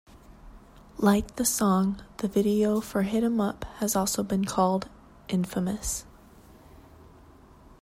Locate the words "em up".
3.23-3.65